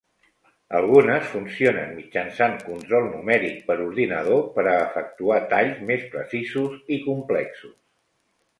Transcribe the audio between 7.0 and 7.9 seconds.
complexos.